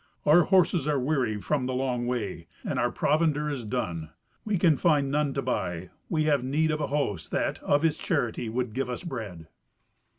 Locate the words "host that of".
6.87-7.83